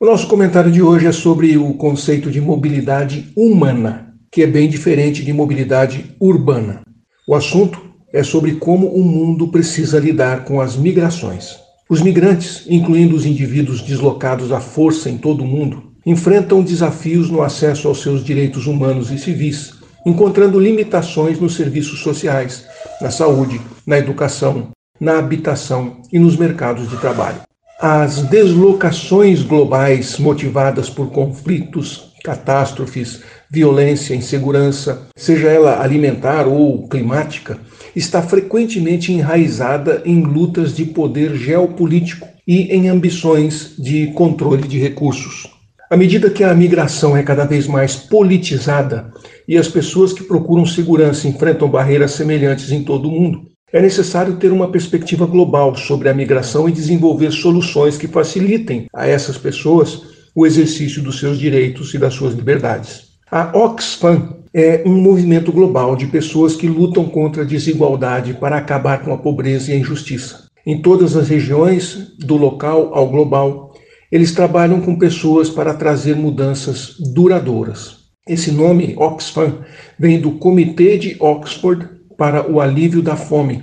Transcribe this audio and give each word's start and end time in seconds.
O 0.00 0.06
nosso 0.06 0.28
comentário 0.28 0.70
de 0.70 0.80
hoje 0.80 1.08
é 1.08 1.12
sobre 1.12 1.58
o 1.58 1.74
conceito 1.74 2.30
de 2.30 2.40
mobilidade 2.40 3.32
humana, 3.34 4.14
que 4.30 4.42
é 4.42 4.46
bem 4.46 4.68
diferente 4.68 5.24
de 5.24 5.32
mobilidade 5.32 6.14
urbana. 6.20 6.82
O 7.26 7.34
assunto 7.34 7.80
é 8.12 8.22
sobre 8.22 8.52
como 8.52 8.86
o 8.86 9.02
mundo 9.04 9.48
precisa 9.48 9.98
lidar 9.98 10.44
com 10.44 10.60
as 10.60 10.76
migrações. 10.76 11.56
Os 11.90 12.00
migrantes, 12.00 12.64
incluindo 12.68 13.16
os 13.16 13.26
indivíduos 13.26 13.82
deslocados 13.82 14.52
à 14.52 14.60
força 14.60 15.10
em 15.10 15.18
todo 15.18 15.42
o 15.42 15.46
mundo, 15.48 15.90
enfrentam 16.06 16.62
desafios 16.62 17.28
no 17.28 17.42
acesso 17.42 17.88
aos 17.88 18.00
seus 18.00 18.22
direitos 18.22 18.68
humanos 18.68 19.10
e 19.10 19.18
civis, 19.18 19.72
encontrando 20.06 20.60
limitações 20.60 21.40
nos 21.40 21.56
serviços 21.56 21.98
sociais, 21.98 22.64
na 23.00 23.10
saúde, 23.10 23.60
na 23.84 23.98
educação, 23.98 24.68
na 25.00 25.18
habitação 25.18 26.02
e 26.12 26.20
nos 26.20 26.36
mercados 26.36 26.88
de 26.88 26.96
trabalho. 26.98 27.47
As 27.80 28.22
deslocações 28.22 29.40
globais 29.40 30.18
motivadas 30.18 30.90
por 30.90 31.10
conflitos, 31.10 32.12
catástrofes, 32.24 33.22
violência, 33.48 34.16
insegurança, 34.16 35.06
seja 35.14 35.46
ela 35.46 35.80
alimentar 35.80 36.48
ou 36.48 36.88
climática, 36.88 37.56
está 37.94 38.20
frequentemente 38.20 39.12
enraizada 39.12 40.02
em 40.04 40.22
lutas 40.22 40.74
de 40.74 40.86
poder 40.86 41.36
geopolítico 41.36 42.26
e 42.44 42.62
em 42.74 42.88
ambições 42.88 43.76
de 43.78 44.08
controle 44.08 44.66
de 44.66 44.80
recursos. 44.80 45.46
À 45.88 45.96
medida 45.96 46.30
que 46.30 46.42
a 46.42 46.52
migração 46.52 47.16
é 47.16 47.22
cada 47.22 47.44
vez 47.44 47.68
mais 47.68 47.94
politizada 47.94 49.08
e 49.46 49.56
as 49.56 49.68
pessoas 49.68 50.12
que 50.12 50.24
procuram 50.24 50.66
segurança 50.66 51.28
enfrentam 51.28 51.70
barreiras 51.70 52.10
semelhantes 52.10 52.72
em 52.72 52.82
todo 52.82 53.08
o 53.08 53.12
mundo, 53.12 53.46
é 53.72 53.82
necessário 53.82 54.36
ter 54.36 54.50
uma 54.50 54.70
perspectiva 54.70 55.26
global 55.26 55.76
sobre 55.76 56.08
a 56.08 56.14
migração 56.14 56.68
e 56.68 56.72
desenvolver 56.72 57.30
soluções 57.30 57.98
que 57.98 58.08
facilitem 58.08 58.86
a 58.94 59.06
essas 59.06 59.36
pessoas 59.36 60.02
o 60.34 60.46
exercício 60.46 61.02
dos 61.02 61.18
seus 61.18 61.38
direitos 61.38 61.92
e 61.92 61.98
das 61.98 62.14
suas 62.14 62.34
liberdades. 62.34 63.08
A 63.30 63.56
Oxfam 63.56 64.38
é 64.54 64.82
um 64.86 64.94
movimento 64.94 65.52
global 65.52 65.94
de 65.94 66.06
pessoas 66.06 66.56
que 66.56 66.66
lutam 66.66 67.04
contra 67.04 67.42
a 67.42 67.46
desigualdade 67.46 68.34
para 68.34 68.56
acabar 68.56 69.02
com 69.02 69.12
a 69.12 69.18
pobreza 69.18 69.70
e 69.70 69.74
a 69.74 69.78
injustiça. 69.78 70.46
Em 70.64 70.80
todas 70.80 71.16
as 71.16 71.28
regiões, 71.28 72.14
do 72.18 72.36
local 72.36 72.94
ao 72.94 73.08
global, 73.08 73.74
eles 74.10 74.32
trabalham 74.32 74.80
com 74.80 74.98
pessoas 74.98 75.50
para 75.50 75.74
trazer 75.74 76.16
mudanças 76.16 76.94
duradouras. 77.14 77.98
Esse 78.26 78.50
nome, 78.50 78.94
Oxfam, 78.96 79.58
vem 79.98 80.20
do 80.20 80.32
Comitê 80.32 80.96
de 80.96 81.16
Oxford 81.20 81.97
para 82.18 82.50
o 82.50 82.60
alívio 82.60 83.00
da 83.00 83.14
fome, 83.14 83.62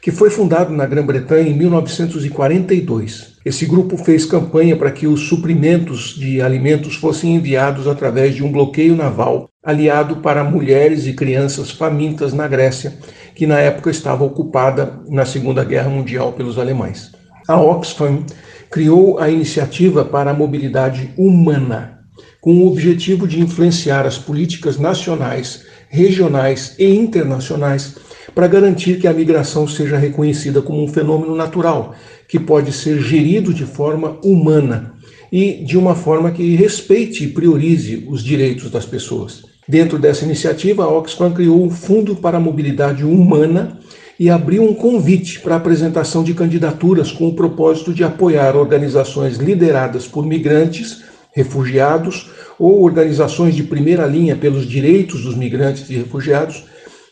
que 0.00 0.10
foi 0.10 0.30
fundado 0.30 0.72
na 0.72 0.86
Grã-Bretanha 0.86 1.50
em 1.50 1.54
1942. 1.54 3.36
Esse 3.44 3.66
grupo 3.66 3.98
fez 3.98 4.24
campanha 4.24 4.74
para 4.74 4.90
que 4.90 5.06
os 5.06 5.28
suprimentos 5.28 6.14
de 6.18 6.40
alimentos 6.40 6.96
fossem 6.96 7.36
enviados 7.36 7.86
através 7.86 8.34
de 8.34 8.42
um 8.42 8.50
bloqueio 8.50 8.96
naval 8.96 9.50
aliado 9.62 10.16
para 10.16 10.42
mulheres 10.42 11.06
e 11.06 11.12
crianças 11.12 11.70
famintas 11.70 12.32
na 12.32 12.48
Grécia, 12.48 12.94
que 13.34 13.46
na 13.46 13.58
época 13.58 13.90
estava 13.90 14.24
ocupada 14.24 14.98
na 15.06 15.26
Segunda 15.26 15.62
Guerra 15.62 15.90
Mundial 15.90 16.32
pelos 16.32 16.58
alemães. 16.58 17.12
A 17.46 17.60
Oxfam 17.60 18.24
criou 18.70 19.18
a 19.18 19.28
iniciativa 19.28 20.06
para 20.06 20.30
a 20.30 20.34
mobilidade 20.34 21.12
humana, 21.18 21.99
com 22.40 22.54
o 22.54 22.66
objetivo 22.66 23.26
de 23.26 23.40
influenciar 23.40 24.06
as 24.06 24.18
políticas 24.18 24.78
nacionais 24.78 25.64
regionais 25.88 26.74
e 26.78 26.86
internacionais 26.86 27.96
para 28.34 28.46
garantir 28.46 29.00
que 29.00 29.08
a 29.08 29.12
migração 29.12 29.66
seja 29.66 29.98
reconhecida 29.98 30.62
como 30.62 30.82
um 30.82 30.88
fenômeno 30.88 31.34
natural, 31.34 31.94
que 32.28 32.38
pode 32.38 32.72
ser 32.72 33.00
gerido 33.00 33.52
de 33.52 33.66
forma 33.66 34.18
humana 34.24 34.94
e 35.32 35.64
de 35.64 35.76
uma 35.76 35.94
forma 35.94 36.30
que 36.30 36.54
respeite 36.54 37.24
e 37.24 37.28
priorize 37.28 38.06
os 38.08 38.22
direitos 38.22 38.70
das 38.70 38.86
pessoas. 38.86 39.42
Dentro 39.68 39.98
dessa 39.98 40.24
iniciativa, 40.24 40.84
a 40.84 40.88
Oxfam 40.88 41.32
criou 41.32 41.62
um 41.62 41.70
Fundo 41.70 42.16
para 42.16 42.38
a 42.38 42.40
Mobilidade 42.40 43.04
Humana 43.04 43.78
e 44.18 44.28
abriu 44.28 44.64
um 44.64 44.74
convite 44.74 45.40
para 45.40 45.54
a 45.54 45.56
apresentação 45.58 46.22
de 46.22 46.34
candidaturas 46.34 47.10
com 47.12 47.28
o 47.28 47.34
propósito 47.34 47.94
de 47.94 48.04
apoiar 48.04 48.56
organizações 48.56 49.38
lideradas 49.38 50.06
por 50.06 50.26
migrantes, 50.26 51.02
refugiados 51.32 52.30
ou 52.58 52.82
organizações 52.82 53.54
de 53.54 53.62
primeira 53.62 54.06
linha 54.06 54.36
pelos 54.36 54.66
direitos 54.66 55.22
dos 55.22 55.34
migrantes 55.34 55.88
e 55.88 55.94
refugiados 55.94 56.64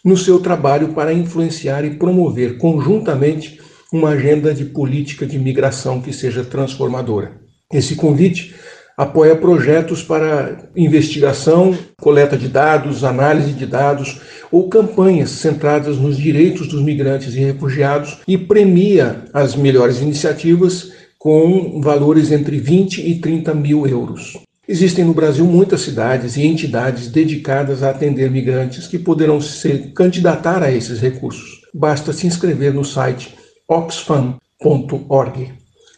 no 0.04 0.16
seu 0.16 0.40
trabalho 0.40 0.88
para 0.88 1.12
influenciar 1.12 1.84
e 1.84 1.96
promover 1.96 2.58
conjuntamente 2.58 3.60
uma 3.92 4.10
agenda 4.10 4.54
de 4.54 4.64
política 4.64 5.26
de 5.26 5.38
migração 5.38 6.00
que 6.00 6.12
seja 6.12 6.44
transformadora. 6.44 7.32
Esse 7.72 7.94
convite 7.94 8.54
apoia 8.96 9.36
projetos 9.36 10.02
para 10.02 10.70
investigação, 10.74 11.76
coleta 12.00 12.36
de 12.36 12.48
dados, 12.48 13.04
análise 13.04 13.52
de 13.52 13.64
dados 13.64 14.20
ou 14.50 14.68
campanhas 14.68 15.30
centradas 15.30 15.96
nos 15.96 16.16
direitos 16.16 16.66
dos 16.66 16.82
migrantes 16.82 17.34
e 17.34 17.40
refugiados 17.40 18.18
e 18.26 18.36
premia 18.36 19.24
as 19.32 19.54
melhores 19.54 20.00
iniciativas 20.00 20.92
com 21.18 21.80
valores 21.80 22.30
entre 22.30 22.58
20 22.58 23.06
e 23.06 23.20
30 23.20 23.52
mil 23.54 23.86
euros. 23.86 24.38
Existem 24.68 25.04
no 25.04 25.14
Brasil 25.14 25.44
muitas 25.46 25.80
cidades 25.80 26.36
e 26.36 26.46
entidades 26.46 27.10
dedicadas 27.10 27.82
a 27.82 27.90
atender 27.90 28.30
migrantes 28.30 28.86
que 28.86 28.98
poderão 28.98 29.40
se 29.40 29.90
candidatar 29.94 30.62
a 30.62 30.70
esses 30.70 31.00
recursos. 31.00 31.62
Basta 31.74 32.12
se 32.12 32.26
inscrever 32.26 32.74
no 32.74 32.84
site 32.84 33.34
oxfam.org. 33.66 35.52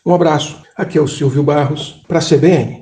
Um 0.07 0.15
abraço, 0.15 0.63
aqui 0.77 0.97
é 0.97 1.01
o 1.01 1.09
Silvio 1.09 1.43
Barros, 1.43 2.01
para 2.09 2.19
a 2.19 2.23
CBN. 2.23 2.80